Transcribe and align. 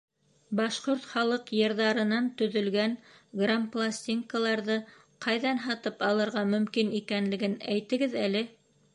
Башҡорт 0.59 1.03
халыҡ 1.09 1.49
йырҙарынан 1.57 2.29
төҙөлгән 2.39 2.95
грампластинкаларҙы 3.41 4.77
ҡайҙан 5.27 5.61
һатып 5.65 6.01
алырға 6.07 6.43
мөмкин 6.55 6.89
икәнлеген 7.01 7.53
әйтегеҙ 7.75 8.17
әле? 8.23 8.43